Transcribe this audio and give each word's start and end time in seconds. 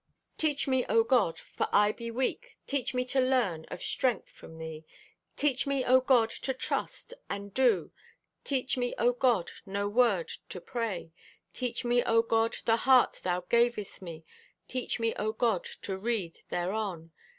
Teach 0.35 0.67
me, 0.67 0.83
O 0.89 1.03
God, 1.03 1.37
for 1.37 1.67
I 1.71 1.91
be 1.91 2.09
weak. 2.09 2.57
Teach 2.65 2.95
me 2.95 3.05
to 3.05 3.19
learn 3.21 3.65
Of 3.65 3.83
strength 3.83 4.29
from 4.31 4.57
Thee. 4.57 4.83
Teach 5.35 5.67
me, 5.67 5.85
O 5.85 5.99
God, 6.01 6.31
to 6.31 6.55
trust, 6.55 7.13
and 7.29 7.53
do. 7.53 7.91
Teach 8.43 8.77
me, 8.77 8.95
O 8.97 9.13
God, 9.13 9.51
no 9.63 9.87
word 9.87 10.29
to 10.49 10.59
pray. 10.59 11.11
Teach 11.53 11.85
me, 11.85 12.03
O 12.03 12.23
God, 12.23 12.57
the 12.65 12.77
heart 12.77 13.19
Thou 13.21 13.41
gavest 13.41 14.01
me. 14.01 14.25
Teach 14.67 14.99
me, 14.99 15.13
O 15.17 15.33
God, 15.33 15.65
to 15.83 15.95
read 15.95 16.39
thereon. 16.49 17.11